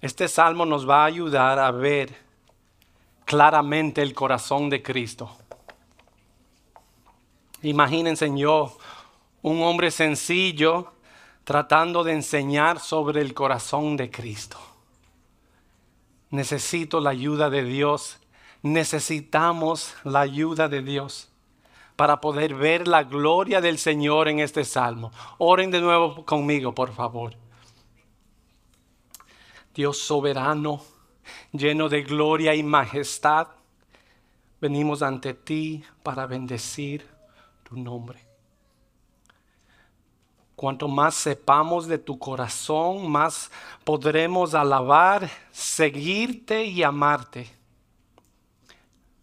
[0.00, 2.14] Este salmo nos va a ayudar a ver
[3.24, 5.30] claramente el corazón de Cristo.
[7.62, 8.76] Imagínense yo,
[9.42, 10.92] un hombre sencillo,
[11.42, 14.58] tratando de enseñar sobre el corazón de Cristo.
[16.30, 18.18] Necesito la ayuda de Dios.
[18.62, 21.28] Necesitamos la ayuda de Dios
[21.96, 25.10] para poder ver la gloria del Señor en este salmo.
[25.38, 27.34] Oren de nuevo conmigo, por favor.
[29.78, 30.80] Dios soberano,
[31.52, 33.46] lleno de gloria y majestad,
[34.60, 37.06] venimos ante ti para bendecir
[37.62, 38.18] tu nombre.
[40.56, 43.52] Cuanto más sepamos de tu corazón, más
[43.84, 47.48] podremos alabar, seguirte y amarte.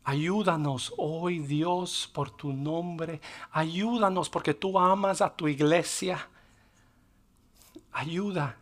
[0.06, 3.20] Ayúdanos hoy, Dios, por tu nombre.
[3.52, 6.30] Ayúdanos porque tú amas a tu iglesia.
[7.92, 8.58] Ayuda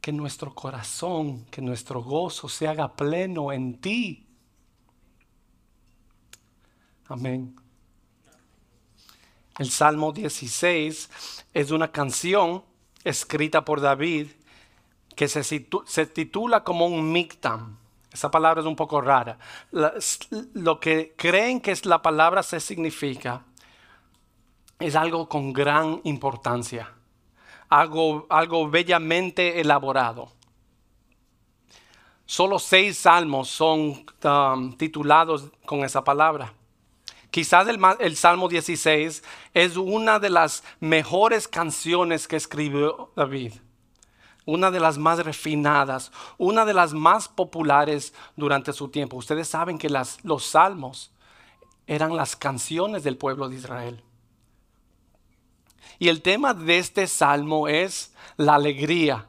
[0.00, 4.26] que nuestro corazón, que nuestro gozo se haga pleno en ti.
[7.06, 7.56] Amén.
[9.58, 11.10] El Salmo 16
[11.52, 12.64] es una canción
[13.02, 14.28] escrita por David
[15.16, 17.78] que se, se titula como un mictam
[18.12, 19.38] esa palabra es un poco rara.
[20.54, 23.44] lo que creen que es la palabra se significa
[24.78, 26.94] es algo con gran importancia,
[27.68, 30.32] algo, algo bellamente elaborado.
[32.26, 36.52] Solo seis salmos son um, titulados con esa palabra.
[37.30, 39.22] Quizás el, el, Salmo 16
[39.54, 43.52] es una de las mejores canciones que escribió David
[44.48, 49.18] una de las más refinadas, una de las más populares durante su tiempo.
[49.18, 51.12] Ustedes saben que las, los salmos
[51.86, 54.02] eran las canciones del pueblo de Israel.
[55.98, 59.28] Y el tema de este salmo es la alegría.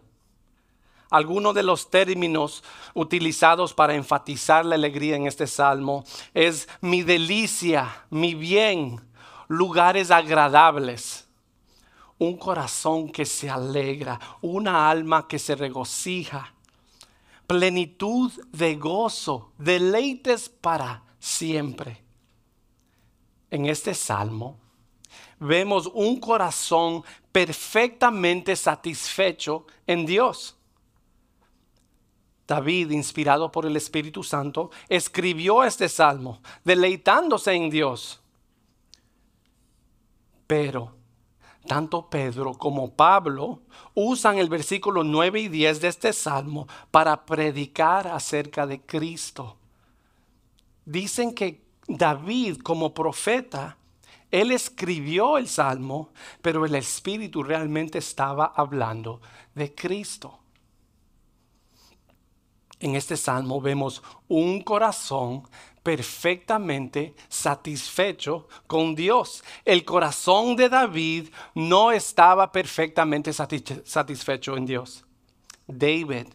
[1.09, 6.03] Algunos de los términos utilizados para enfatizar la alegría en este salmo
[6.33, 9.01] es mi delicia, mi bien,
[9.47, 11.29] lugares agradables
[12.19, 16.53] un corazón que se alegra, una alma que se regocija,
[17.47, 22.03] plenitud de gozo, deleites para siempre.
[23.49, 24.59] En este salmo
[25.39, 30.55] vemos un corazón perfectamente satisfecho en Dios.
[32.47, 38.19] David, inspirado por el Espíritu Santo, escribió este salmo, deleitándose en Dios.
[40.47, 40.95] Pero
[41.67, 43.61] tanto Pedro como Pablo
[43.93, 49.57] usan el versículo 9 y 10 de este salmo para predicar acerca de Cristo.
[50.85, 53.77] Dicen que David como profeta,
[54.31, 59.21] él escribió el salmo, pero el Espíritu realmente estaba hablando
[59.55, 60.39] de Cristo.
[62.79, 65.43] En este salmo vemos un corazón
[65.83, 69.43] perfectamente satisfecho con Dios.
[69.65, 75.05] El corazón de David no estaba perfectamente satisfecho en Dios.
[75.67, 76.27] David,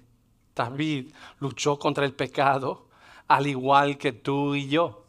[0.55, 2.89] David luchó contra el pecado
[3.27, 5.04] al igual que tú y yo.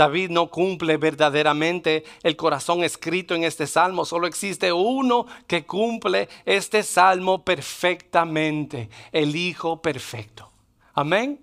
[0.00, 4.06] David no cumple verdaderamente el corazón escrito en este salmo.
[4.06, 10.50] Solo existe uno que cumple este salmo perfectamente, el Hijo perfecto.
[10.94, 11.38] Amén.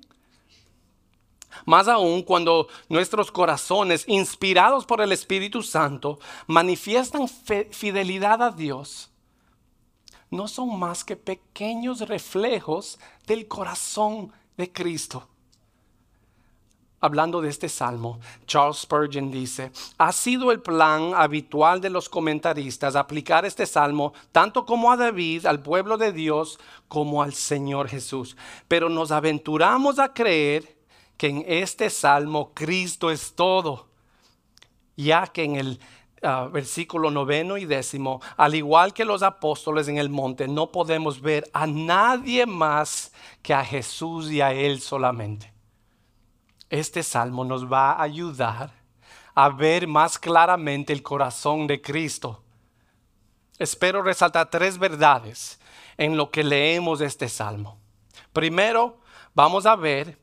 [1.67, 6.17] Más aún cuando nuestros corazones, inspirados por el Espíritu Santo,
[6.47, 9.11] manifiestan fidelidad a Dios,
[10.31, 12.97] no son más que pequeños reflejos
[13.27, 15.27] del corazón de Cristo.
[17.07, 22.97] Hablando de este salmo, Charles Spurgeon dice, ha sido el plan habitual de los comentaristas
[22.97, 26.59] aplicar este salmo tanto como a David, al pueblo de Dios,
[26.89, 28.35] como al Señor Jesús.
[28.67, 30.75] Pero nos aventuramos a creer
[31.15, 33.87] que en este salmo Cristo es todo,
[34.97, 35.79] ya que en el
[36.23, 41.21] ah, versículo noveno y décimo, al igual que los apóstoles en el monte, no podemos
[41.21, 45.56] ver a nadie más que a Jesús y a Él solamente.
[46.69, 48.71] Este salmo nos va a ayudar
[49.35, 52.43] a ver más claramente el corazón de Cristo.
[53.59, 55.59] Espero resaltar tres verdades
[55.97, 57.79] en lo que leemos este salmo.
[58.33, 58.99] Primero,
[59.33, 60.19] vamos a ver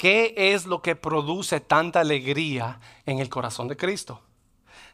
[0.00, 4.22] ¿Qué es lo que produce tanta alegría en el corazón de Cristo?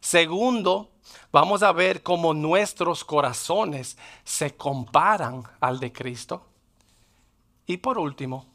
[0.00, 0.90] Segundo,
[1.30, 6.48] vamos a ver cómo nuestros corazones se comparan al de Cristo.
[7.68, 8.46] Y por último,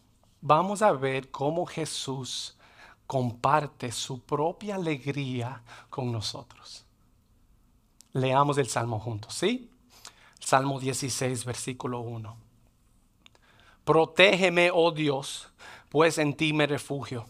[0.42, 2.58] vamos a ver cómo Jesús
[3.08, 6.86] comparte su propia alegría con nosotros.
[8.14, 9.70] Leamos el Salmo juntos, ¿sí?
[10.40, 12.36] Salmo 16, versículo 1.
[13.86, 15.50] Protégeme, oh Dios,
[15.90, 17.26] pues en ti me refugio.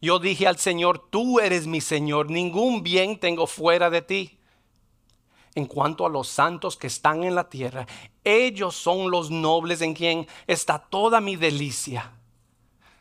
[0.00, 4.38] Yo dije al Señor, tú eres mi Señor, ningún bien tengo fuera de ti.
[5.54, 7.86] En cuanto a los santos que están en la tierra,
[8.26, 12.10] ellos son los nobles en quien está toda mi delicia.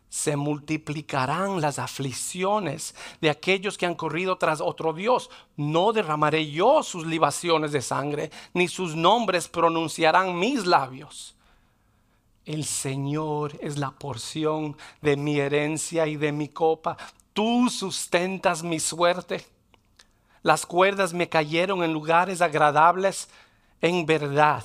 [0.07, 5.31] Se multiplicarán las aflicciones de aquellos que han corrido tras otro Dios.
[5.57, 11.35] No derramaré yo sus libaciones de sangre, ni sus nombres pronunciarán mis labios.
[12.45, 16.97] El Señor es la porción de mi herencia y de mi copa.
[17.33, 19.43] Tú sustentas mi suerte.
[20.43, 23.27] Las cuerdas me cayeron en lugares agradables.
[23.81, 24.63] En verdad,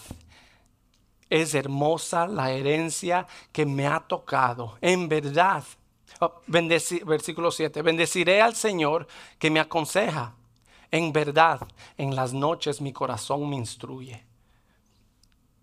[1.31, 4.77] es hermosa la herencia que me ha tocado.
[4.81, 5.65] En verdad,
[6.19, 9.06] oh, versículo 7, bendeciré al Señor
[9.38, 10.35] que me aconseja.
[10.91, 11.61] En verdad,
[11.97, 14.25] en las noches mi corazón me instruye.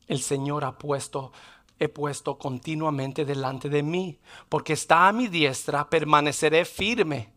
[0.08, 1.34] El Señor ha puesto
[1.80, 7.30] he puesto continuamente delante de mí, porque está a mi diestra, permaneceré firme.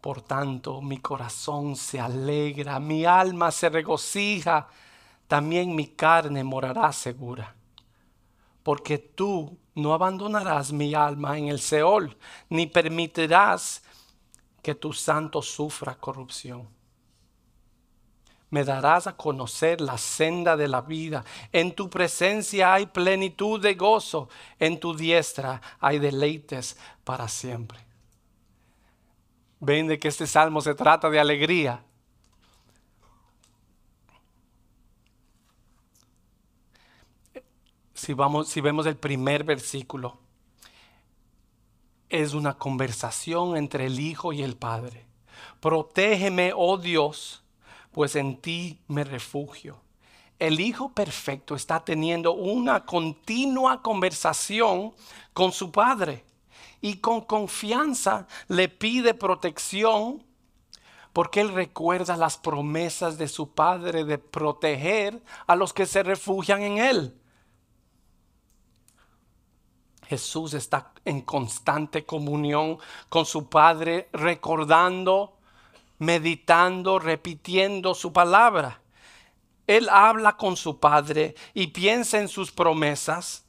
[0.00, 4.68] Por tanto, mi corazón se alegra, mi alma se regocija,
[5.26, 7.54] también mi carne morará segura.
[8.62, 12.16] Porque tú no abandonarás mi alma en el Seol,
[12.48, 13.82] ni permitirás
[14.62, 16.76] que tu santo sufra corrupción
[18.50, 21.24] me darás a conocer la senda de la vida.
[21.52, 27.78] En tu presencia hay plenitud de gozo, en tu diestra hay deleites para siempre.
[29.58, 31.82] Ven de que este salmo se trata de alegría.
[38.06, 40.16] Si, vamos, si vemos el primer versículo,
[42.08, 45.04] es una conversación entre el Hijo y el Padre.
[45.58, 47.42] Protégeme, oh Dios,
[47.90, 49.80] pues en ti me refugio.
[50.38, 54.94] El Hijo Perfecto está teniendo una continua conversación
[55.32, 56.24] con su Padre
[56.80, 60.22] y con confianza le pide protección
[61.12, 66.62] porque Él recuerda las promesas de su Padre de proteger a los que se refugian
[66.62, 67.20] en Él.
[70.08, 75.36] Jesús está en constante comunión con su Padre, recordando
[75.98, 78.80] meditando, repitiendo su palabra.
[79.66, 83.44] Él habla con su Padre y piensa en sus promesas,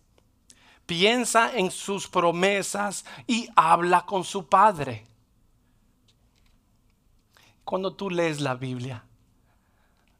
[0.85, 5.05] piensa en sus promesas y habla con su Padre.
[7.63, 9.03] Cuando tú lees la Biblia,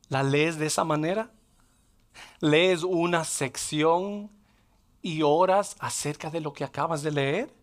[0.09, 1.31] ¿la lees de esa manera?
[2.41, 4.29] ¿Lees una sección
[5.01, 7.57] y oras acerca de lo que acabas de leer?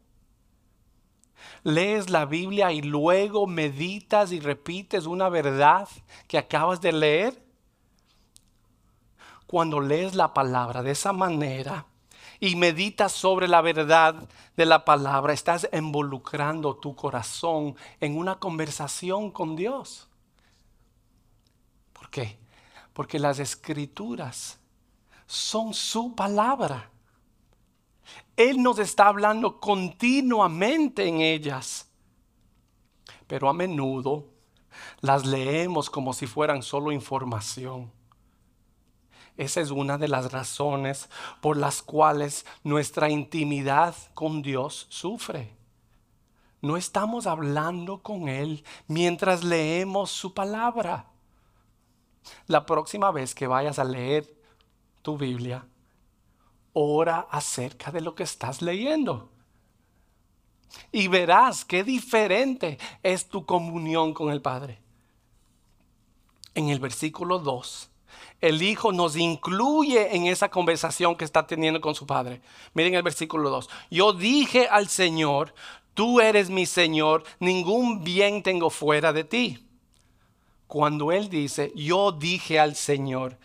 [1.63, 5.89] lees la Biblia y luego meditas y repites una verdad
[6.27, 7.43] que acabas de leer?
[9.47, 11.87] Cuando lees la palabra de esa manera
[12.41, 19.31] y meditas sobre la verdad de la palabra, estás involucrando tu corazón en una conversación
[19.31, 20.09] con Dios.
[21.93, 22.39] ¿Por qué?
[22.93, 24.59] Porque las escrituras
[25.27, 26.91] son su palabra.
[28.37, 31.89] Él nos está hablando continuamente en ellas.
[33.27, 34.27] Pero a menudo
[35.01, 37.93] las leemos como si fueran solo información.
[39.37, 41.09] Esa es una de las razones
[41.41, 45.57] por las cuales nuestra intimidad con Dios sufre.
[46.61, 51.11] No estamos hablando con Él mientras leemos su palabra.
[52.47, 54.33] La próxima vez que vayas a leer
[55.03, 55.67] tu Biblia,
[56.75, 59.31] ora acerca de lo que estás leyendo.
[60.93, 64.81] Y verás qué diferente es tu comunión con el Padre.
[66.55, 67.91] En el versículo 2,
[68.41, 72.43] el Hijo nos incluye en esa conversación que está teniendo con su Padre.
[72.75, 73.71] Miren el versículo 2.
[73.91, 75.55] Yo dije al Señor,
[75.95, 79.67] tú eres mi Señor, ningún bien tengo fuera de ti.
[80.67, 83.39] Cuando Él dice, yo dije al Señor,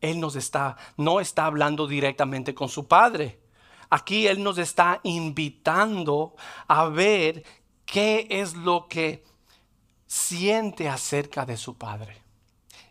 [0.00, 3.40] él nos está, no está hablando directamente con su Padre.
[3.88, 6.34] Aquí Él nos está invitando
[6.66, 7.44] a ver
[7.84, 9.24] qué es lo que
[10.06, 12.22] siente acerca de su Padre.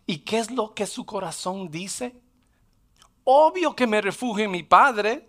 [0.06, 2.14] ¿Y qué es lo que su corazón dice?
[3.24, 5.28] Obvio que me refugio en mi Padre.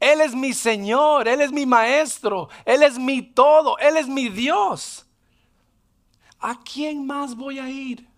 [0.00, 4.28] Él es mi Señor, Él es mi Maestro, Él es mi todo, Él es mi
[4.28, 5.06] Dios.
[6.40, 8.11] ¿A quién más voy a ir?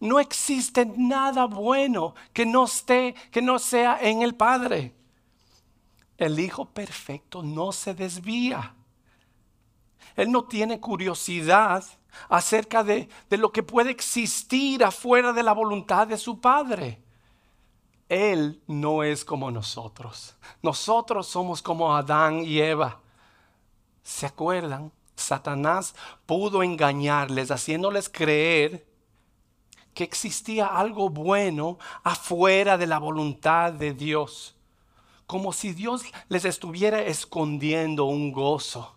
[0.00, 4.94] No existe nada bueno que no esté, que no sea en el Padre.
[6.18, 8.74] El Hijo perfecto no se desvía.
[10.14, 11.84] Él no tiene curiosidad
[12.28, 17.02] acerca de, de lo que puede existir afuera de la voluntad de su Padre.
[18.08, 20.34] Él no es como nosotros.
[20.62, 23.00] Nosotros somos como Adán y Eva.
[24.02, 24.92] ¿Se acuerdan?
[25.16, 28.86] Satanás pudo engañarles, haciéndoles creer
[29.96, 34.54] que existía algo bueno afuera de la voluntad de Dios.
[35.26, 38.94] Como si Dios les estuviera escondiendo un gozo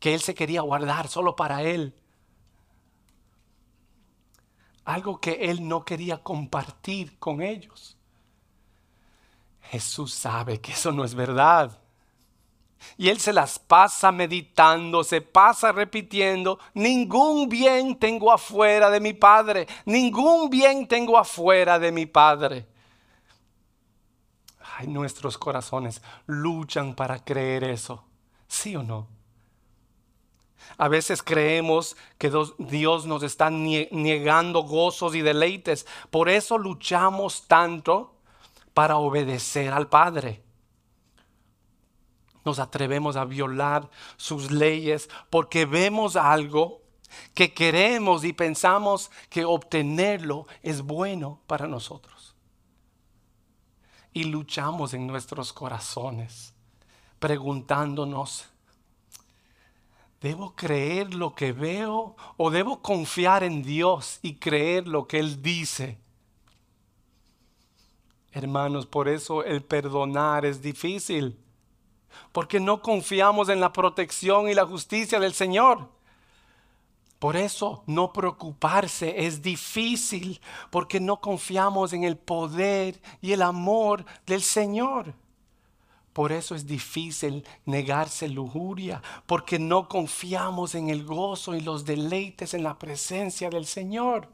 [0.00, 1.94] que Él se quería guardar solo para Él.
[4.84, 7.96] Algo que Él no quería compartir con ellos.
[9.60, 11.78] Jesús sabe que eso no es verdad.
[12.96, 19.12] Y él se las pasa meditando, se pasa repitiendo, ningún bien tengo afuera de mi
[19.12, 22.66] Padre, ningún bien tengo afuera de mi Padre.
[24.76, 28.04] Ay, nuestros corazones luchan para creer eso,
[28.48, 29.08] ¿sí o no?
[30.78, 38.14] A veces creemos que Dios nos está negando gozos y deleites, por eso luchamos tanto
[38.74, 40.42] para obedecer al Padre.
[42.44, 46.82] Nos atrevemos a violar sus leyes porque vemos algo
[47.34, 52.34] que queremos y pensamos que obtenerlo es bueno para nosotros.
[54.12, 56.52] Y luchamos en nuestros corazones
[57.22, 58.46] preguntándonos,
[60.20, 65.40] ¿debo creer lo que veo o debo confiar en Dios y creer lo que Él
[65.40, 66.00] dice?
[68.32, 71.38] Hermanos, por eso el perdonar es difícil.
[72.32, 75.88] Porque no confiamos en la protección y la justicia del Señor.
[77.18, 80.40] Por eso no preocuparse es difícil,
[80.70, 85.14] porque no confiamos en el poder y el amor del Señor.
[86.12, 92.54] Por eso es difícil negarse lujuria, porque no confiamos en el gozo y los deleites
[92.54, 94.28] en la presencia del Señor.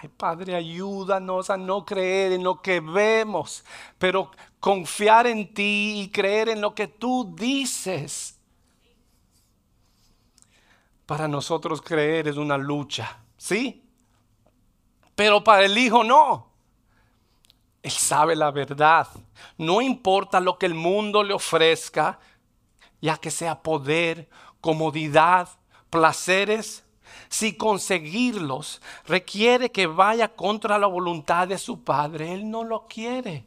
[0.00, 3.64] Ay, Padre, ayúdanos a no creer en lo que vemos,
[3.98, 8.38] pero confiar en ti y creer en lo que tú dices.
[11.06, 13.84] Para nosotros creer es una lucha, ¿sí?
[15.14, 16.48] Pero para el Hijo no.
[17.82, 19.08] Él sabe la verdad.
[19.56, 22.18] No importa lo que el mundo le ofrezca,
[23.00, 24.28] ya que sea poder,
[24.60, 25.48] comodidad,
[25.88, 26.84] placeres,
[27.28, 33.46] si conseguirlos requiere que vaya contra la voluntad de su padre, él no lo quiere.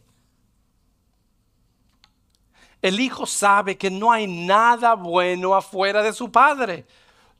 [2.81, 6.85] El hijo sabe que no hay nada bueno afuera de su padre.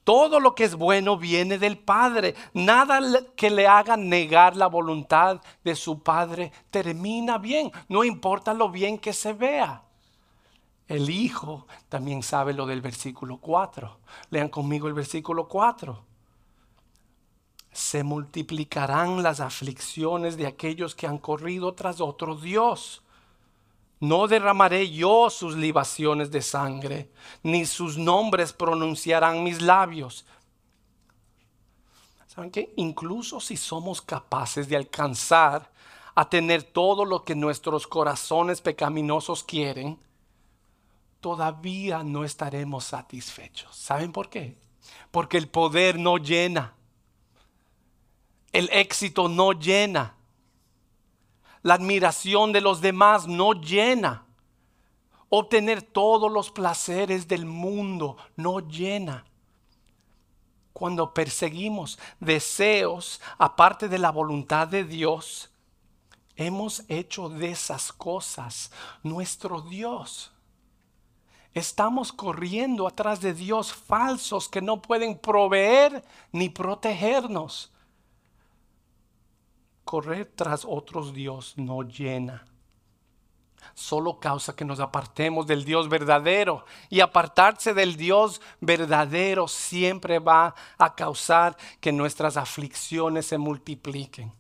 [0.04, 2.34] Todo lo que es bueno viene del Padre.
[2.54, 3.00] Nada
[3.36, 7.72] que le haga negar la voluntad de su Padre termina bien.
[7.88, 9.84] No importa lo bien que se vea.
[10.88, 14.00] El Hijo también sabe lo del versículo 4.
[14.32, 16.06] Lean conmigo el versículo 4
[17.72, 23.02] se multiplicarán las aflicciones de aquellos que han corrido tras otro Dios.
[24.02, 27.12] No derramaré yo sus libaciones de sangre,
[27.44, 30.26] ni sus nombres pronunciarán mis labios.
[32.26, 32.74] ¿Saben qué?
[32.78, 35.72] Incluso si somos capaces de alcanzar
[36.16, 40.00] a tener todo lo que nuestros corazones pecaminosos quieren,
[41.20, 43.76] todavía no estaremos satisfechos.
[43.76, 44.58] ¿Saben por qué?
[45.12, 46.74] Porque el poder no llena.
[48.52, 50.16] El éxito no llena.
[51.64, 54.26] La admiración de los demás no llena.
[55.30, 59.26] Obtener todos los placeres del mundo no llena.
[60.74, 65.52] Cuando perseguimos deseos aparte de la voluntad de Dios,
[66.36, 68.72] hemos hecho de esas cosas
[69.04, 70.32] nuestro Dios.
[71.54, 77.72] Estamos corriendo atrás de Dios falsos que no pueden proveer ni protegernos
[79.92, 82.46] correr tras otros Dios no llena.
[83.74, 86.64] Solo causa que nos apartemos del Dios verdadero.
[86.90, 94.32] Y apartarse del Dios verdadero siempre va a causar que nuestras aflicciones se multipliquen.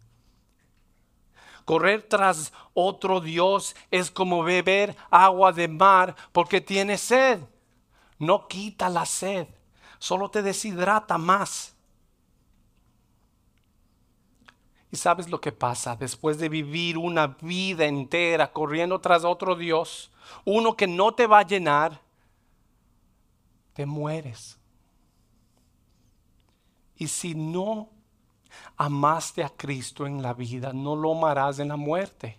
[1.65, 7.41] Correr tras otro Dios es como beber agua de mar porque tiene sed.
[8.19, 9.49] No quita la sed,
[9.99, 11.75] solo te deshidrata más.
[14.91, 20.11] Y sabes lo que pasa después de vivir una vida entera corriendo tras otro Dios,
[20.43, 22.01] uno que no te va a llenar,
[23.73, 24.59] te mueres.
[26.97, 27.89] Y si no
[28.75, 32.37] amaste a Cristo en la vida, no lo amarás en la muerte.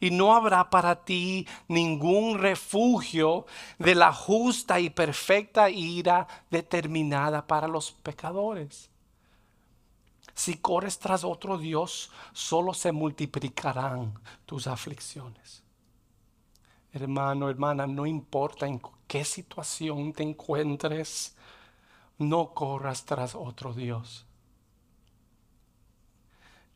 [0.00, 3.46] Y no habrá para ti ningún refugio
[3.78, 8.90] de la justa y perfecta ira determinada para los pecadores.
[10.36, 14.12] Si corres tras otro Dios, solo se multiplicarán
[14.44, 15.62] tus aflicciones.
[16.92, 21.34] Hermano, hermana, no importa en qué situación te encuentres,
[22.18, 24.26] no corras tras otro Dios.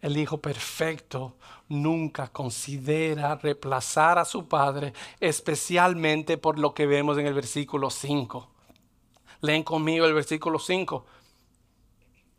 [0.00, 1.37] El Hijo Perfecto
[1.69, 8.49] nunca considera reemplazar a su Padre, especialmente por lo que vemos en el versículo 5.
[9.43, 11.05] Leen conmigo el versículo 5.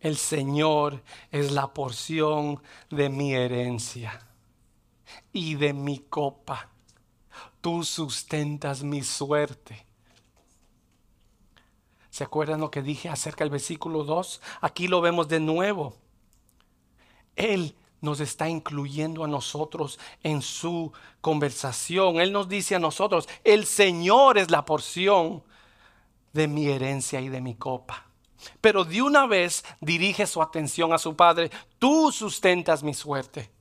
[0.01, 4.27] El Señor es la porción de mi herencia
[5.31, 6.69] y de mi copa.
[7.61, 9.85] Tú sustentas mi suerte.
[12.09, 14.41] ¿Se acuerdan lo que dije acerca del versículo 2?
[14.61, 15.95] Aquí lo vemos de nuevo.
[17.35, 20.91] Él nos está incluyendo a nosotros en su
[21.21, 22.19] conversación.
[22.19, 25.43] Él nos dice a nosotros, el Señor es la porción
[26.33, 28.10] de mi herencia y de mi copa.
[28.59, 33.51] Pero de una vez dirige su atención a su Padre, tú sustentas mi suerte.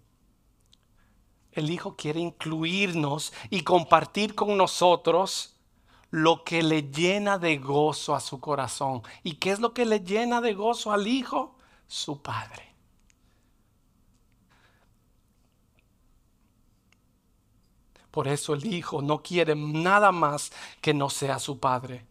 [1.52, 5.56] El Hijo quiere incluirnos y compartir con nosotros
[6.10, 9.02] lo que le llena de gozo a su corazón.
[9.22, 11.56] ¿Y qué es lo que le llena de gozo al Hijo?
[11.86, 12.70] Su Padre.
[18.10, 22.06] Por eso el Hijo no quiere nada más que no sea su Padre.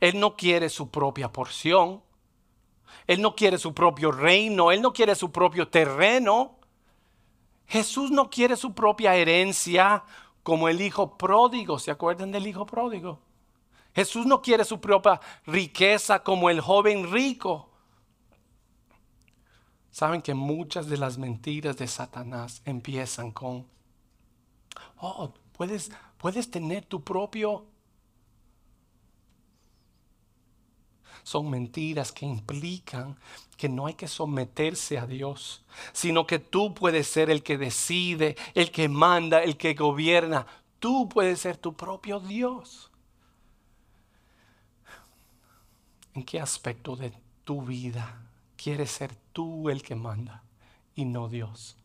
[0.00, 2.02] Él no quiere su propia porción.
[3.06, 4.70] Él no quiere su propio reino.
[4.72, 6.58] Él no quiere su propio terreno.
[7.66, 10.04] Jesús no quiere su propia herencia
[10.42, 11.78] como el hijo pródigo.
[11.78, 13.20] ¿Se acuerdan del hijo pródigo?
[13.94, 17.68] Jesús no quiere su propia riqueza como el joven rico.
[19.90, 23.66] Saben que muchas de las mentiras de Satanás empiezan con,
[24.96, 27.66] oh, puedes, puedes tener tu propio
[31.22, 33.16] son mentiras que implican
[33.56, 35.62] que no hay que someterse a Dios,
[35.92, 40.46] sino que tú puedes ser el que decide, el que manda, el que gobierna.
[40.78, 42.90] Tú puedes ser tu propio Dios.
[46.14, 47.12] ¿En qué aspecto de
[47.44, 48.20] tu vida
[48.56, 50.42] quieres ser tú el que manda
[50.94, 51.76] y no Dios?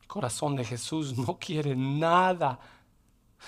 [0.00, 2.58] El corazón de Jesús no quiere nada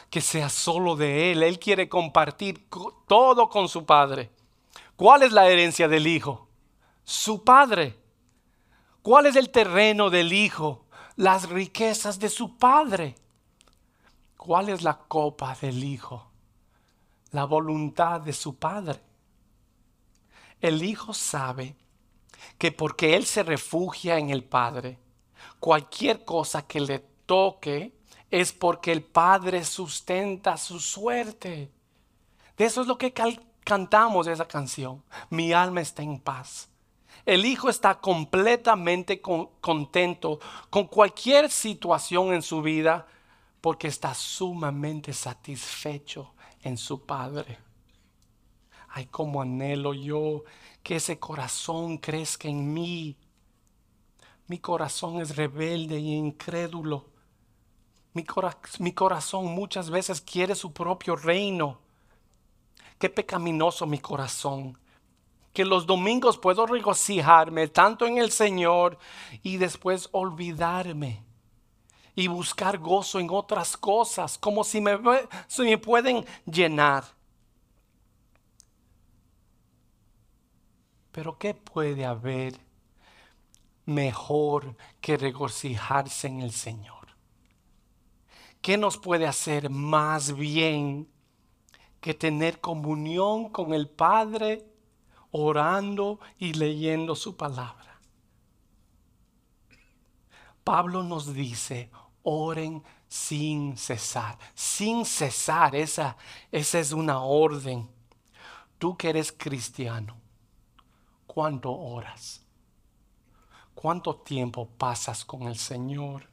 [0.08, 1.42] que sea solo de Él.
[1.42, 2.68] Él quiere compartir
[3.06, 4.30] todo con su Padre.
[4.96, 6.48] ¿Cuál es la herencia del Hijo?
[7.04, 7.98] Su Padre.
[9.02, 10.84] ¿Cuál es el terreno del Hijo?
[11.16, 13.14] Las riquezas de su Padre.
[14.36, 16.26] ¿Cuál es la copa del Hijo?
[17.32, 19.00] La voluntad de su Padre.
[20.60, 21.76] El Hijo sabe
[22.58, 24.98] que porque Él se refugia en el Padre,
[25.58, 27.99] cualquier cosa que le toque
[28.30, 31.70] es porque el Padre sustenta su suerte.
[32.56, 33.12] De eso es lo que
[33.64, 35.02] cantamos esa canción.
[35.30, 36.68] Mi alma está en paz.
[37.26, 40.40] El hijo está completamente contento
[40.70, 43.06] con cualquier situación en su vida
[43.60, 47.58] porque está sumamente satisfecho en su Padre.
[48.88, 50.44] Ay, como anhelo yo
[50.82, 53.16] que ese corazón crezca en mí.
[54.46, 57.09] Mi corazón es rebelde y incrédulo.
[58.12, 61.78] Mi, corazón muchas veces quiere su propio reino.
[62.98, 64.76] Qué pecaminoso mi corazón.
[65.52, 68.98] Que los domingos puedo regocijarme tanto en el Señor
[69.42, 71.22] y después olvidarme
[72.14, 74.98] y buscar gozo en otras cosas, como si me,
[75.46, 77.04] si me pueden llenar.
[81.12, 82.60] Pero ¿qué puede haber
[83.86, 86.99] mejor que regocijarse en el Señor?
[88.60, 91.08] ¿Qué nos puede hacer más bien
[92.00, 94.66] que tener comunión con el Padre
[95.30, 98.00] orando y leyendo su palabra?
[100.62, 101.90] Pablo nos dice,
[102.22, 106.16] oren sin cesar, sin cesar, esa,
[106.52, 107.88] esa es una orden.
[108.78, 110.16] Tú que eres cristiano,
[111.26, 112.44] ¿cuánto oras?
[113.74, 116.29] ¿Cuánto tiempo pasas con el Señor?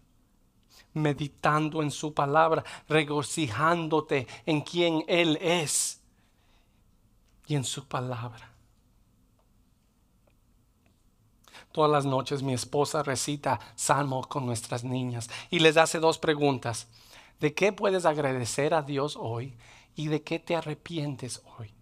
[0.97, 6.01] Meditando en su palabra, regocijándote en quien Él es
[7.47, 8.51] y en su palabra.
[11.71, 16.88] Todas las noches mi esposa recita salmos con nuestras niñas y les hace dos preguntas.
[17.39, 19.55] ¿De qué puedes agradecer a Dios hoy
[19.95, 21.76] y de qué te arrepientes hoy?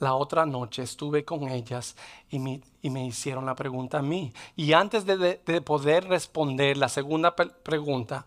[0.00, 1.94] La otra noche estuve con ellas
[2.30, 4.32] y me, hicieron la pregunta a mí.
[4.56, 8.26] Y antes de, poder responder la segunda pregunta,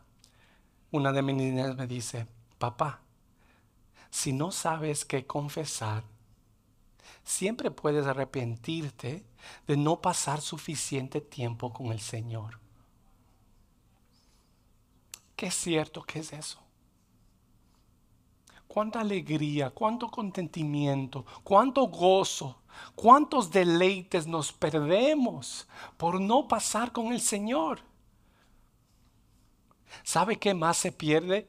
[0.92, 2.28] una de mis niñas me dice,
[2.60, 3.02] papá,
[4.12, 6.04] si no sabes qué confesar,
[7.24, 9.26] siempre puedes arrepentirte
[9.66, 12.60] de no pasar suficiente tiempo con el Señor.
[15.36, 16.63] Qué cierto que es eso.
[18.74, 22.58] Cuánta alegría, cuánto contentimiento, cuánto gozo,
[22.96, 27.82] cuántos deleites nos perdemos por no pasar con el Señor.
[30.02, 31.48] ¿Sabe qué más se pierde?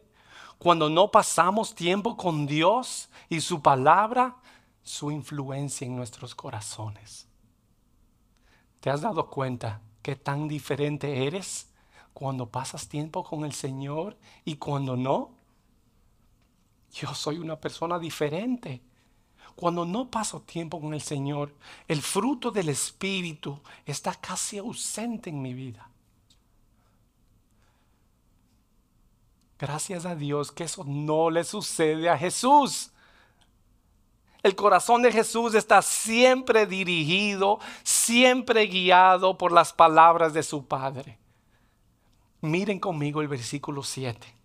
[0.58, 4.36] Cuando no pasamos tiempo con Dios y su palabra,
[4.82, 7.26] su influencia en nuestros corazones.
[8.80, 11.70] ¿Te has dado cuenta qué tan diferente eres
[12.12, 15.33] cuando pasas tiempo con el Señor y cuando no?
[16.94, 18.80] Yo soy una persona diferente.
[19.56, 21.52] Cuando no paso tiempo con el Señor,
[21.88, 25.88] el fruto del Espíritu está casi ausente en mi vida.
[29.58, 32.90] Gracias a Dios que eso no le sucede a Jesús.
[34.42, 41.18] El corazón de Jesús está siempre dirigido, siempre guiado por las palabras de su Padre.
[42.40, 44.43] Miren conmigo el versículo 7.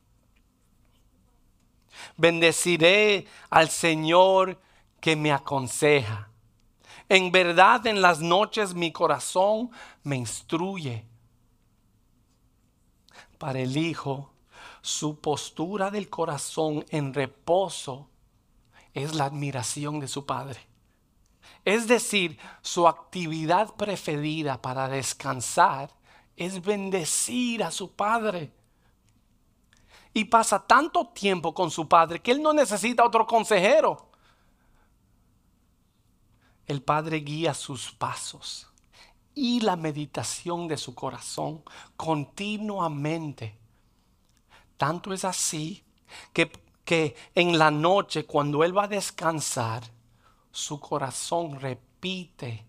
[2.18, 4.60] Bendeciré al Señor
[5.00, 6.30] que me aconseja.
[7.08, 9.72] En verdad en las noches mi corazón
[10.04, 11.06] me instruye.
[13.38, 14.34] Para el Hijo,
[14.82, 18.10] su postura del corazón en reposo
[18.94, 20.60] es la admiración de su Padre.
[21.66, 25.92] Es decir, su actividad preferida para descansar
[26.36, 28.52] es bendecir a su Padre.
[30.13, 34.10] Y pasa tanto tiempo con su Padre que él no necesita otro consejero.
[36.65, 38.67] El Padre guía sus pasos
[39.34, 41.63] y la meditación de su corazón
[41.95, 43.58] continuamente.
[44.78, 45.84] Tanto es así
[46.34, 46.52] que
[46.89, 49.84] que en la noche cuando Él va a descansar,
[50.52, 52.65] su corazón repite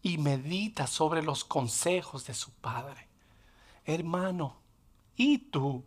[0.00, 3.08] y medita sobre los consejos de su Padre.
[3.84, 4.58] Hermano,
[5.16, 5.82] ¿y tú?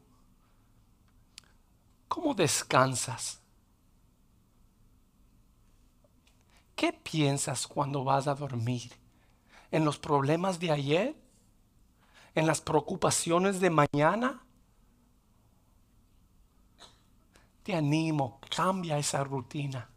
[2.09, 3.39] ¿Cómo descansas?
[6.75, 8.91] ¿Qué piensas cuando vas a dormir?
[9.71, 11.15] ¿En los problemas de ayer?
[12.35, 14.43] ¿En las preocupaciones de mañana?
[17.69, 19.87] te animo, cambia esa rutina.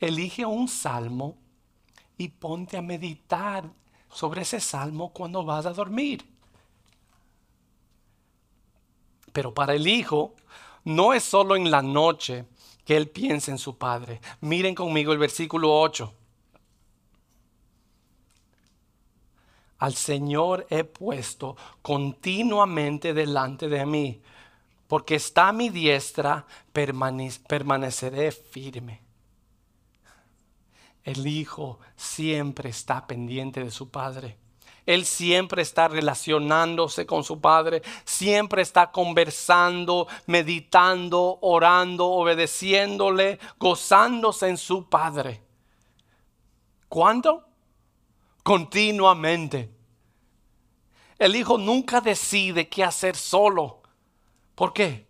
[0.00, 1.36] Elige un salmo
[2.18, 3.70] y ponte a meditar
[4.10, 6.28] sobre ese salmo cuando vas a dormir.
[9.32, 10.34] Pero para el hijo
[10.86, 12.46] no es solo en la noche
[12.84, 14.20] que él piensa en su padre.
[14.40, 16.12] Miren conmigo el versículo 8.
[19.78, 24.22] Al Señor he puesto continuamente delante de mí
[24.86, 29.02] porque está a mi diestra, permaneceré firme.
[31.02, 34.38] El hijo siempre está pendiente de su padre.
[34.86, 44.56] Él siempre está relacionándose con su padre, siempre está conversando, meditando, orando, obedeciéndole, gozándose en
[44.56, 45.42] su padre.
[46.88, 47.48] ¿Cuándo?
[48.42, 49.74] Continuamente.
[51.18, 53.82] El hijo nunca decide qué hacer solo.
[54.54, 55.06] ¿Por qué?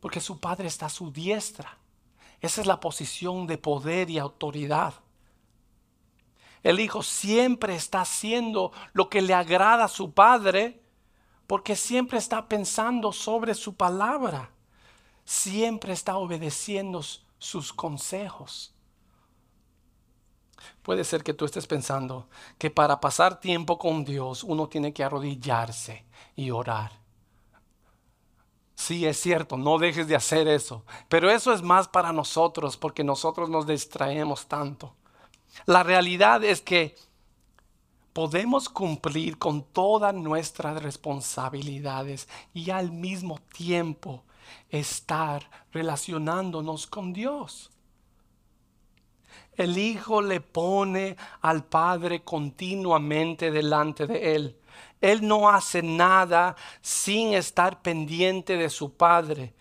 [0.00, 1.78] Porque su Padre está a su diestra.
[2.40, 4.94] Esa es la posición de poder y autoridad.
[6.62, 10.80] El Hijo siempre está haciendo lo que le agrada a su Padre
[11.46, 14.50] porque siempre está pensando sobre su palabra.
[15.24, 17.02] Siempre está obedeciendo
[17.38, 18.74] sus consejos.
[20.82, 25.04] Puede ser que tú estés pensando que para pasar tiempo con Dios uno tiene que
[25.04, 26.92] arrodillarse y orar.
[28.74, 30.84] Sí, es cierto, no dejes de hacer eso.
[31.08, 34.94] Pero eso es más para nosotros porque nosotros nos distraemos tanto.
[35.66, 36.94] La realidad es que
[38.12, 44.24] podemos cumplir con todas nuestras responsabilidades y al mismo tiempo
[44.70, 47.70] estar relacionándonos con Dios.
[49.56, 54.56] El Hijo le pone al Padre continuamente delante de Él.
[55.00, 59.52] Él no hace nada sin estar pendiente de su Padre.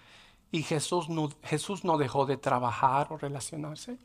[0.52, 3.98] Y Jesús no, Jesús no dejó de trabajar o relacionarse.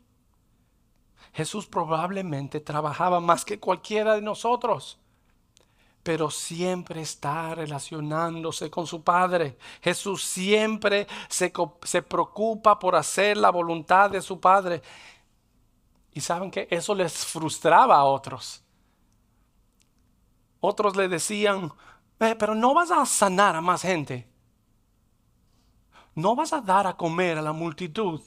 [1.33, 4.97] Jesús probablemente trabajaba más que cualquiera de nosotros,
[6.03, 9.57] pero siempre está relacionándose con su Padre.
[9.81, 11.51] Jesús siempre se,
[11.83, 14.81] se preocupa por hacer la voluntad de su Padre.
[16.13, 18.63] Y saben que eso les frustraba a otros.
[20.59, 21.71] Otros le decían,
[22.19, 24.27] eh, pero no vas a sanar a más gente.
[26.15, 28.21] No vas a dar a comer a la multitud.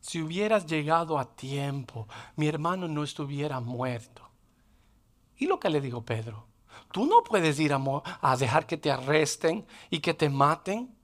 [0.00, 4.28] Si hubieras llegado a tiempo, mi hermano no estuviera muerto.
[5.36, 6.46] ¿Y lo que le dijo Pedro?
[6.92, 7.80] Tú no puedes ir a,
[8.20, 10.94] a dejar que te arresten y que te maten.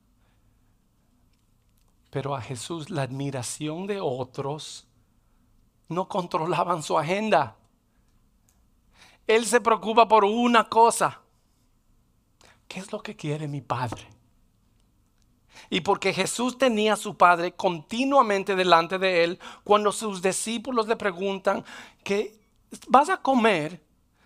[2.11, 4.87] Pero a Jesús la admiración de otros
[5.89, 7.57] no controlaban su agenda.
[9.27, 11.21] Él se preocupa por una cosa.
[12.67, 14.16] ¿Qué es lo que quiere mi Padre?
[15.71, 20.97] Y porque Jesús tenía a su Padre continuamente delante de él, cuando sus discípulos le
[20.97, 21.65] preguntan,
[22.05, 22.39] ¿qué
[22.89, 23.83] vas a comer?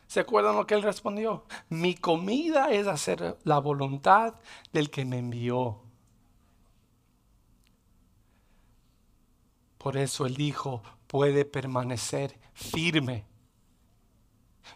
[0.06, 1.44] ¿Se acuerdan lo que él respondió?
[1.68, 4.34] Mi comida es hacer la voluntad
[4.72, 5.82] del que me envió.
[9.78, 13.24] Por eso el Hijo puede permanecer firme.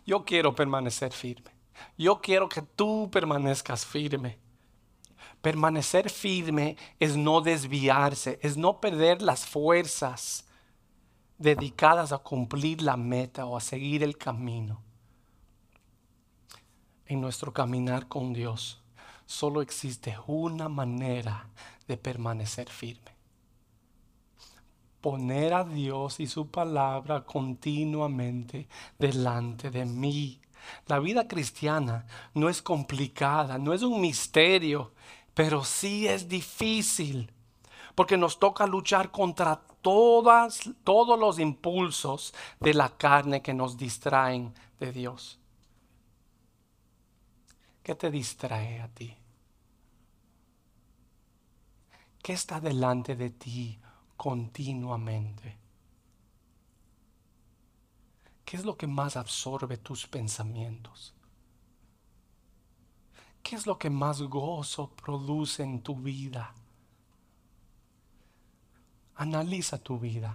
[0.06, 1.50] Yo quiero permanecer firme.
[1.98, 4.38] Yo quiero que tú permanezcas firme.
[5.44, 10.46] Permanecer firme es no desviarse, es no perder las fuerzas
[11.36, 14.80] dedicadas a cumplir la meta o a seguir el camino.
[17.04, 18.80] En nuestro caminar con Dios
[19.26, 21.46] solo existe una manera
[21.86, 23.12] de permanecer firme.
[25.02, 28.66] Poner a Dios y su palabra continuamente
[28.98, 30.40] delante de mí.
[30.86, 34.93] La vida cristiana no es complicada, no es un misterio,
[35.34, 37.32] pero sí es difícil,
[37.94, 44.92] porque nos toca luchar contra todos los impulsos de la carne que nos distraen de
[44.92, 45.38] Dios.
[47.82, 49.16] ¿Qué te distrae a ti?
[52.22, 53.78] ¿Qué está delante de ti
[54.16, 55.58] continuamente?
[58.44, 61.13] ¿Qué es lo que más absorbe tus pensamientos?
[63.44, 66.54] ¿Qué es lo que más gozo produce en tu vida?
[69.16, 70.34] Analiza tu vida.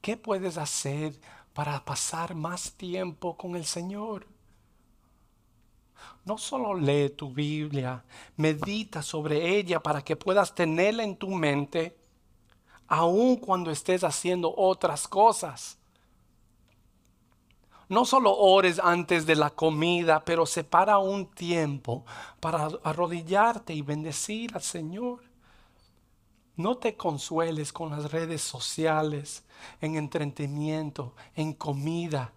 [0.00, 1.18] ¿Qué puedes hacer
[1.54, 4.26] para pasar más tiempo con el Señor?
[6.24, 8.04] No solo lee tu Biblia,
[8.36, 11.96] medita sobre ella para que puedas tenerla en tu mente,
[12.88, 15.78] aun cuando estés haciendo otras cosas.
[17.88, 22.04] No solo ores antes de la comida, pero separa un tiempo
[22.40, 25.22] para arrodillarte y bendecir al Señor.
[26.56, 29.44] No te consueles con las redes sociales,
[29.80, 32.32] en entretenimiento, en comida.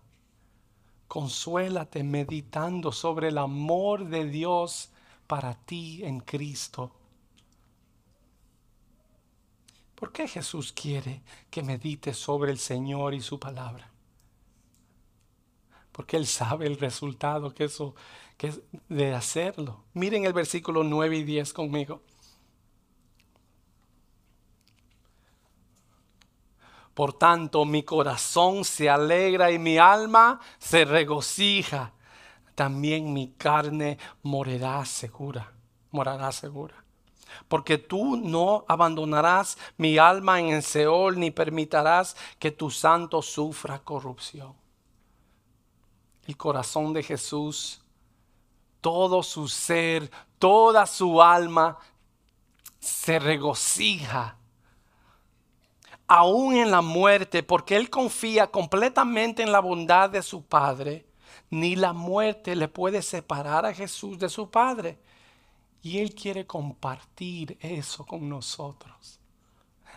[1.08, 4.92] Consuélate meditando sobre el amor de Dios
[5.26, 6.92] para ti en Cristo.
[9.96, 13.89] ¿Por qué Jesús quiere que medites sobre el Señor y su palabra?
[16.00, 17.94] Porque Él sabe el resultado que eso
[18.38, 19.84] que es de hacerlo.
[19.92, 22.02] Miren el versículo 9 y 10 conmigo.
[26.94, 31.92] Por tanto, mi corazón se alegra y mi alma se regocija.
[32.56, 35.52] También mi carne morará segura,
[35.92, 36.82] morará segura.
[37.50, 43.80] Porque tú no abandonarás mi alma en el Seol, ni permitirás que tu santo sufra
[43.80, 44.56] corrupción
[46.30, 47.82] el corazón de Jesús,
[48.82, 51.80] todo su ser, toda su alma
[52.80, 54.38] se regocija,
[56.08, 61.08] aún en la muerte, porque él confía completamente en la bondad de su Padre,
[61.50, 65.00] ni la muerte le puede separar a Jesús de su Padre.
[65.82, 69.19] Y él quiere compartir eso con nosotros.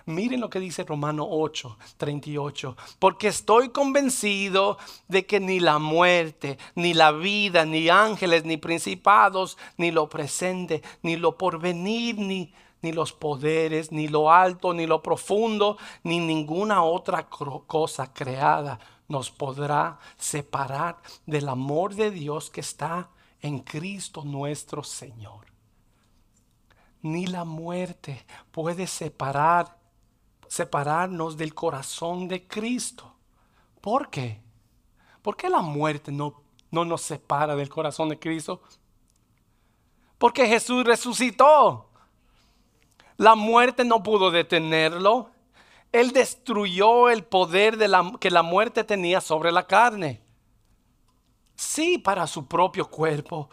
[0.06, 2.76] Miren lo que dice Romano 8, 38.
[2.98, 9.58] Porque estoy convencido de que ni la muerte, ni la vida, ni ángeles, ni principados,
[9.76, 15.02] ni lo presente, ni lo porvenir, ni, ni los poderes, ni lo alto, ni lo
[15.02, 23.10] profundo, ni ninguna otra cosa creada nos podrá separar del amor de Dios que está
[23.40, 25.46] en Cristo nuestro Señor.
[27.02, 29.76] Ni la muerte puede separar
[30.52, 33.10] separarnos del corazón de Cristo.
[33.80, 34.42] ¿Por qué?
[35.22, 38.60] ¿Por qué la muerte no, no nos separa del corazón de Cristo?
[40.18, 41.88] Porque Jesús resucitó.
[43.16, 45.30] La muerte no pudo detenerlo.
[45.90, 47.78] Él destruyó el poder
[48.20, 50.20] que la muerte tenía sobre la carne.
[51.56, 53.48] Sí, para su propio cuerpo,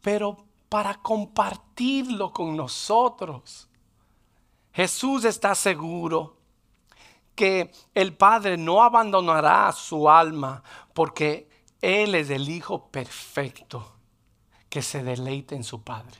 [0.00, 0.36] pero
[0.68, 3.68] para compartirlo con nosotros.
[4.72, 6.43] Jesús está seguro
[7.34, 11.48] que el Padre no abandonará su alma porque
[11.80, 13.92] Él es el Hijo perfecto
[14.68, 16.18] que se deleita en su Padre.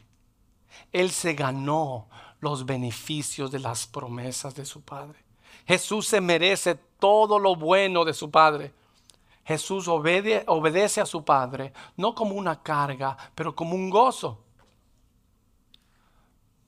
[0.93, 2.09] Él se ganó
[2.41, 5.19] los beneficios de las promesas de su Padre.
[5.67, 8.73] Jesús se merece todo lo bueno de su Padre.
[9.45, 14.41] Jesús obedece a su Padre, no como una carga, pero como un gozo.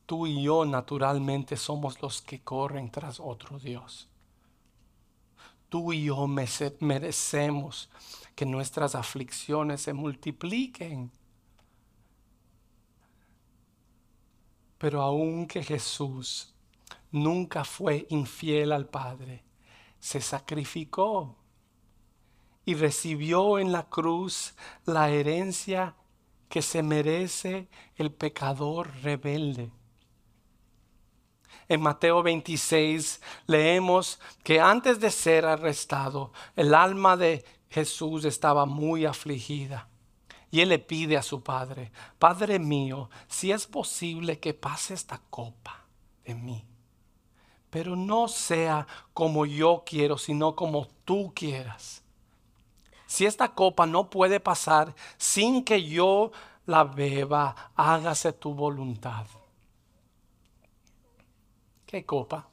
[0.04, 4.09] Tú y yo naturalmente somos los que corren tras otro Dios.
[5.76, 7.90] Tú y yo merecemos
[8.34, 11.12] que nuestras aflicciones se multipliquen.
[14.78, 16.54] Pero aunque Jesús
[17.10, 19.44] nunca fue infiel al Padre,
[20.00, 21.36] se sacrificó
[22.64, 24.54] y recibió en la cruz
[24.86, 25.94] la herencia
[26.48, 29.70] que se merece el pecador rebelde.
[31.68, 39.05] En Mateo 26 leemos que antes de ser arrestado, el alma de Jesús estaba muy
[39.05, 39.88] afligida.
[40.50, 45.20] Y él le pide a su padre, Padre mío, si es posible que pase esta
[45.29, 45.85] copa
[46.24, 46.64] de mí,
[47.68, 52.02] pero no sea como yo quiero, sino como tú quieras.
[53.07, 56.31] Si esta copa no puede pasar sin que yo
[56.64, 59.26] la beba, hágase tu voluntad.
[61.87, 62.49] ¿Qué copa?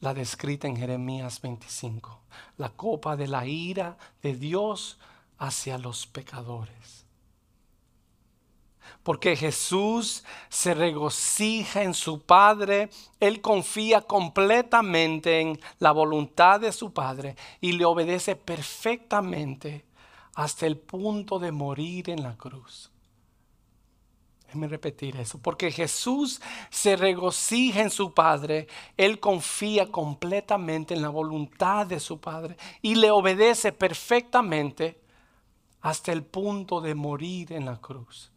[0.00, 2.20] La descrita en Jeremías 25.
[2.56, 4.98] La copa de la ira de Dios
[5.38, 7.04] hacia los pecadores.
[9.02, 12.88] Porque Jesús se regocija en su Padre,
[13.20, 19.84] Él confía completamente en la voluntad de su Padre y le obedece perfectamente
[20.34, 22.93] hasta el punto de morir en la cruz.
[24.54, 26.40] Déjeme repetir eso, porque Jesús
[26.70, 32.94] se regocija en su Padre, Él confía completamente en la voluntad de su Padre y
[32.94, 35.00] le obedece perfectamente
[35.80, 38.30] hasta el punto de morir en la cruz.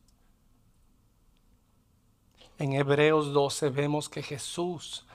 [2.57, 5.05] En Hebreos 12 vemos que Jesús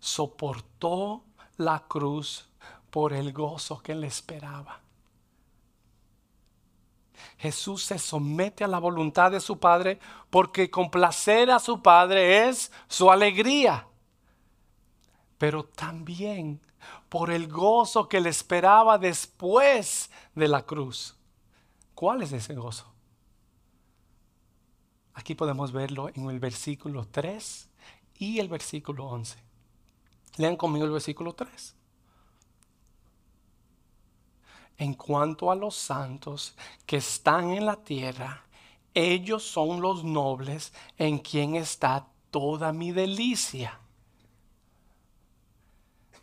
[0.00, 1.22] soportó
[1.58, 2.48] la cruz
[2.90, 4.85] por el gozo que le esperaba.
[7.38, 9.98] Jesús se somete a la voluntad de su Padre
[10.30, 13.86] porque complacer a su Padre es su alegría.
[15.38, 16.60] Pero también
[17.08, 21.16] por el gozo que le esperaba después de la cruz.
[21.94, 22.92] ¿Cuál es ese gozo?
[25.14, 27.68] Aquí podemos verlo en el versículo 3
[28.18, 29.38] y el versículo 11.
[30.36, 31.75] Lean conmigo el versículo 3.
[34.78, 38.44] En cuanto a los santos que están en la tierra,
[38.92, 43.78] ellos son los nobles en quien está toda mi delicia.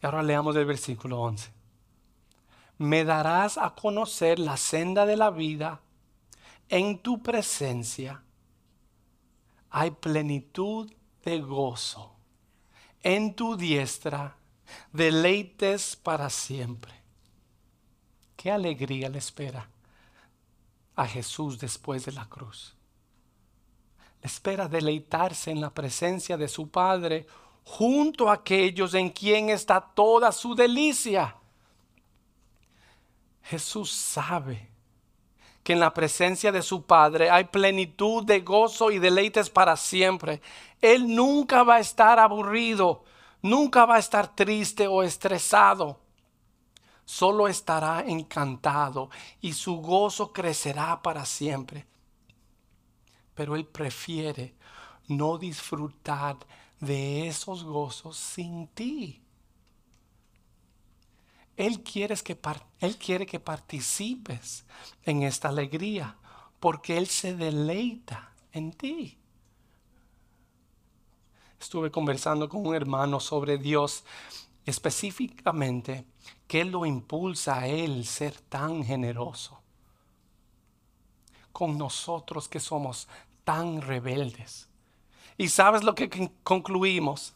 [0.02, 1.52] Y ahora leamos el versículo 11.
[2.80, 5.82] Me darás a conocer la senda de la vida.
[6.68, 8.24] En tu presencia
[9.70, 10.92] hay plenitud
[11.24, 12.16] de gozo.
[13.02, 14.36] En tu diestra
[14.92, 17.03] deleites para siempre.
[18.44, 19.70] Qué alegría le espera
[20.98, 22.76] a Jesús después de la cruz.
[24.22, 27.26] Le espera deleitarse en la presencia de su Padre
[27.64, 31.38] junto a aquellos en quien está toda su delicia.
[33.44, 34.68] Jesús sabe
[35.64, 40.42] que en la presencia de su Padre hay plenitud de gozo y deleites para siempre.
[40.82, 43.06] Él nunca va a estar aburrido,
[43.42, 46.03] nunca va a estar triste o estresado
[47.06, 49.10] solo estará encantado
[49.42, 51.86] y su gozo crecerá para siempre.
[53.36, 54.54] Pero él prefiere
[55.08, 56.38] no disfrutar
[56.80, 59.22] de esos gozos sin ti.
[61.56, 62.38] Él quiere, que,
[62.80, 64.66] él quiere que participes
[65.04, 66.18] en esta alegría
[66.64, 69.18] porque Él se deleita en ti.
[71.60, 74.06] Estuve conversando con un hermano sobre Dios
[74.66, 76.06] específicamente
[76.48, 79.60] ¿Qué lo impulsa a Él ser tan generoso?
[81.52, 83.08] Con nosotros que somos
[83.44, 84.68] tan rebeldes.
[85.38, 87.34] ¿Y sabes lo que concluimos?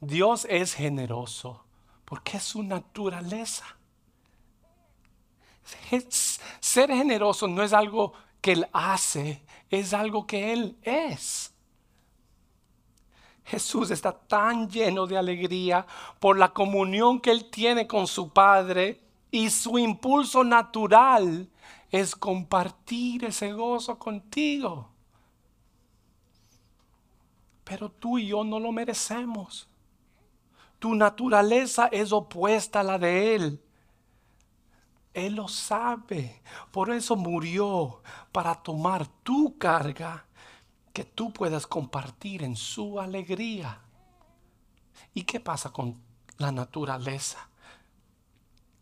[0.00, 1.64] Dios es generoso
[2.04, 3.64] porque es su naturaleza.
[6.60, 11.51] Ser generoso no es algo que Él hace, es algo que Él es.
[13.44, 15.86] Jesús está tan lleno de alegría
[16.20, 21.48] por la comunión que él tiene con su Padre y su impulso natural
[21.90, 24.88] es compartir ese gozo contigo.
[27.64, 29.68] Pero tú y yo no lo merecemos.
[30.78, 33.62] Tu naturaleza es opuesta a la de Él.
[35.14, 36.42] Él lo sabe.
[36.70, 40.26] Por eso murió para tomar tu carga
[40.92, 43.80] que tú puedas compartir en su alegría.
[45.14, 46.00] ¿Y qué pasa con
[46.38, 47.48] la naturaleza?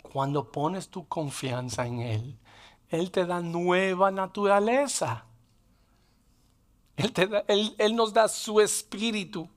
[0.03, 2.39] Cuando pones tu confianza en Él,
[2.89, 5.25] Él te da nueva naturaleza.
[6.97, 9.49] Él, él, nos da su espíritu,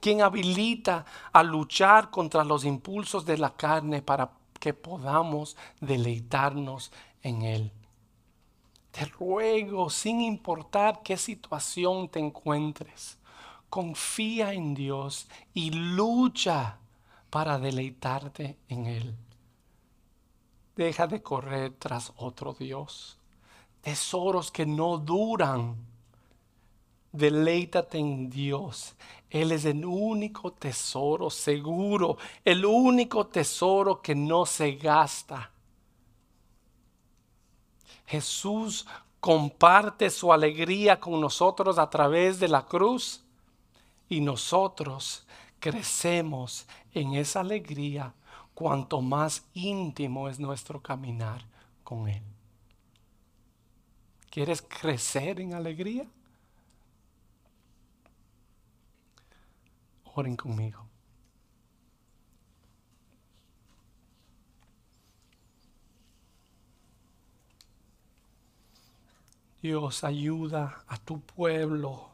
[0.00, 6.92] quien habilita a luchar contra los impulsos de la carne para que podamos deleitarnos
[7.22, 7.72] en Él.
[8.92, 13.18] Te ruego, sin importar qué situación te encuentres,
[13.70, 16.78] confía en Dios y lucha
[17.30, 19.16] para deleitarte en Él.
[20.76, 23.18] Deja de correr tras otro Dios.
[23.80, 25.74] Tesoros que no duran.
[27.12, 28.94] Deleítate en Dios.
[29.30, 35.51] Él es el único tesoro seguro, el único tesoro que no se gasta.
[38.06, 38.86] Jesús
[39.20, 43.22] comparte su alegría con nosotros a través de la cruz
[44.08, 45.26] y nosotros
[45.60, 48.14] crecemos en esa alegría
[48.54, 51.44] cuanto más íntimo es nuestro caminar
[51.84, 52.22] con Él.
[54.30, 56.06] ¿Quieres crecer en alegría?
[60.14, 60.91] Oren conmigo.
[69.62, 72.10] Dios ayuda a tu pueblo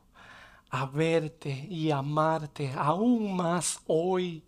[0.69, 4.45] a verte y amarte aún más hoy.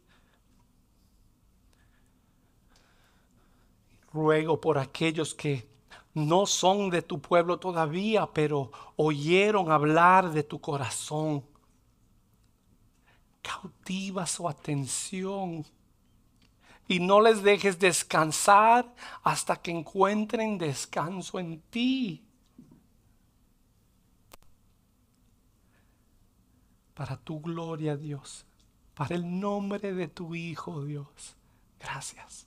[4.13, 5.67] Ruego por aquellos que
[6.13, 11.43] no son de tu pueblo todavía, pero oyeron hablar de tu corazón.
[13.41, 15.65] Cautiva su atención
[16.87, 22.27] y no les dejes descansar hasta que encuentren descanso en ti.
[27.01, 28.45] Para tu gloria, Dios,
[28.95, 31.35] para el nombre de tu Hijo, Dios.
[31.79, 32.47] Gracias.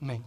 [0.00, 0.24] Amén.